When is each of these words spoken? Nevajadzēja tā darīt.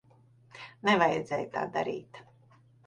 Nevajadzēja 0.89 1.47
tā 1.59 1.67
darīt. 1.79 2.23